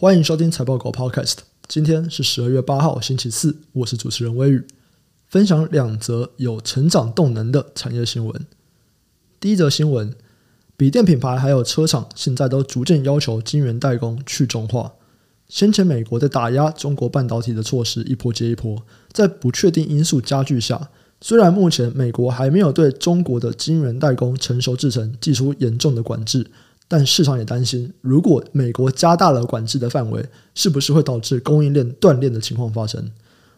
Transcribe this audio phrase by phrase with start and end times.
[0.00, 1.40] 欢迎收听财报狗 Podcast。
[1.68, 3.58] 今天是十二月八号，星期四。
[3.72, 4.64] 我是主持人微雨，
[5.28, 8.46] 分享两则有成长动能的产业新闻。
[9.38, 10.14] 第一则新闻，
[10.74, 14.94] 笔电品牌还有车厂现在都逐渐要求晶圆代工去中化。
[15.50, 18.82] 先前美国在打压中国半导体的措施一波接一波，
[19.12, 20.88] 在不确定因素加剧下，
[21.20, 26.50] 虽然目前美国还没有对中国的晶圆代工成熟制程寄出严重的管制。
[26.92, 33.08] 但市场也担心，如果美国加大了管制的范围，是不是会导致供应链断裂的情况发生？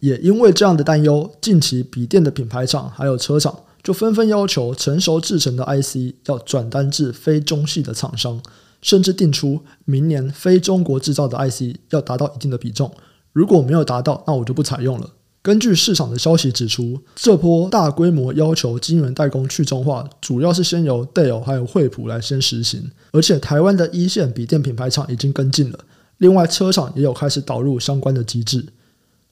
[0.01, 8.39] 也因为这样的担忧，近期笔电的品牌厂还有车厂就纷纷要求成熟制成的 IC 要转单至非中系的厂商，
[8.83, 12.93] 甚至定出明年非中国制造的 IC 要达到一定的比重，
[13.33, 15.09] 如果没有达到，那我就不采用了。
[15.43, 25.81] 根据市场的消息指出，这波大规模要求晶圆代工去中化，主要是先由 Dell 还有惠普来先实行，而且台湾的一线笔电品牌厂已经跟进了，
[26.19, 28.67] 另外车厂也有开始导入相关的机制。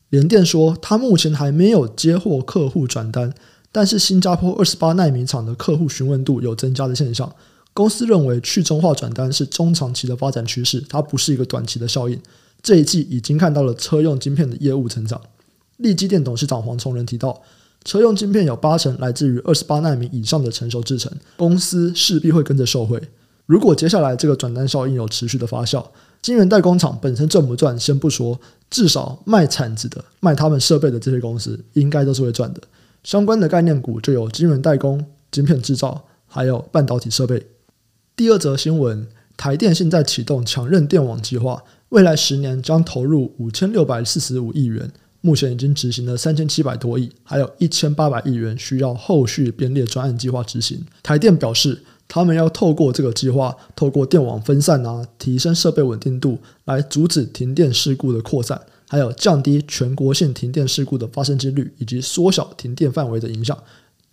[0.09, 3.33] 联电说，他目前还没有接获客户转单，
[3.71, 7.33] 但是新加坡二十八奈米厂的客户询问度有增加的现象。
[7.73, 12.21] 公司认为去中化转单是中长期的发展趋势，它不是一个短期的效应。
[12.61, 15.21] 这一季已经看到了车用晶片的业务成长。
[15.81, 17.43] 立基电董事长黄崇仁提到，
[17.85, 23.01] 车用晶片有八成来自于二十八纳米以上的成熟制程，公司势必会跟着受惠。
[23.47, 25.85] 如果接下来这个转单效应有持续的发酵，
[26.23, 28.39] 晶圆代工厂本身赚不赚先不说，
[28.71, 32.61] 至少卖铲子的、卖他们设备的这些公司应该都是会赚的。
[33.03, 37.47] 相关的概念股就有晶圆代工、晶片制造，还有半导体设备。
[38.15, 44.93] 第二则新闻，台电现在启动强韧电网计划，未来十年将投入五千六百四十五亿元。
[45.23, 50.83] 目前已经执行了三千七百多亿，还有一千八百亿元需要后续编列专案计划执行。
[51.03, 63.57] 台电表示，他们要透过这个计划，透过电网分散啊，提升设备稳定度，来阻止停电事故的扩散，还有降低全国性停电事故的发生几率，以及缩小停电范围的影响。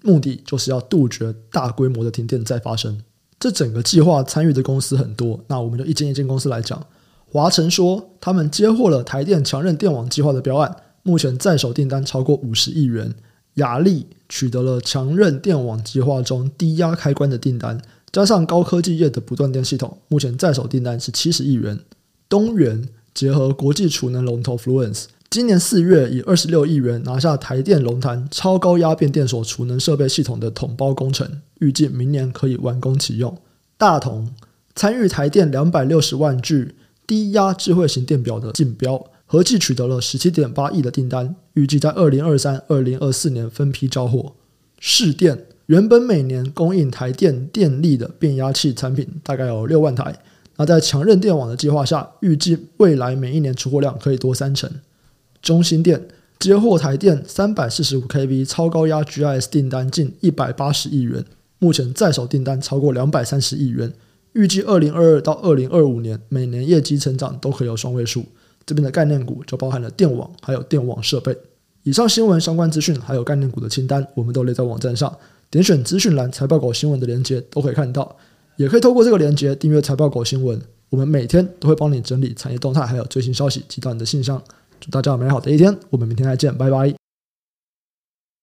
[0.03, 3.01] 目的就是要杜绝大规模的停电再发生。
[3.40, 6.85] 这整个计划参与的公司很多，那我们就一间一间公司来讲。
[7.31, 10.75] 华晨说，他们接获了台电强韧电网计划的标案。
[11.07, 13.16] 目前在手订单超过五十亿元，
[13.53, 17.81] 亚力取得了强韧电网计划中低压开关的订单，
[18.12, 21.79] 加上高科技业的不断电系统，目前在手订单是七十亿元。
[22.28, 33.34] 东元结合国际储能龙头 Fluence，今年四月以二十六亿元拿下台电龙潭超高压变电所储能设备系统的统包工程，预计明年可以完工启用。
[33.78, 34.29] 大同
[34.75, 36.75] 参与台电两百六十万具
[37.07, 39.01] 低压智慧型电表的竞标。
[39.30, 44.34] 合计取得了十七点八亿的订单，预计在二零二三、二零二四年分批交货。
[44.80, 50.18] 市电原本每年供应台电电力的变压器产品大概有六万台，
[50.56, 54.72] 那在强韧电网的计划下，预计未来每一年出货量可以多三成。
[55.42, 56.08] 中兴电
[56.40, 61.26] 接获台电三百四十五 kV 超高压 GIS 订单近一百八十亿元，
[61.59, 63.92] 目前在手订单超过两百三十亿元，
[64.32, 68.24] 预计二零二二到二零二五年每年业绩成长都可有双位数。
[68.67, 71.35] 这边的概念股就包含了电网，还有电网设备。
[71.83, 75.17] 以上新闻相关资讯还有概念股的清单，我们都列在网站上，
[75.50, 78.16] 点选资讯栏财报狗新闻的链接都可以看到，
[78.57, 80.61] 也可以透过这个链接订阅财报狗新闻。
[80.89, 84.41] 我们每天都会帮你整理产业动态，还有最新消息，寄到你的信箱。
[84.81, 87.06] 祝大家有美好的一天，我们明天再见，拜拜。